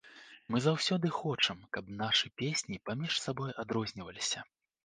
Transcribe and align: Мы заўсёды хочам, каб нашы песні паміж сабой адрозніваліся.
Мы 0.53 0.61
заўсёды 0.67 1.11
хочам, 1.17 1.57
каб 1.77 1.93
нашы 2.01 2.31
песні 2.43 2.81
паміж 2.91 3.21
сабой 3.27 3.55
адрозніваліся. 3.67 4.39